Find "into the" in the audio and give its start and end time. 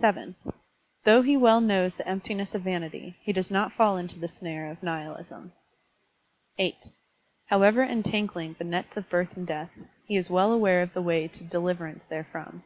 3.96-4.28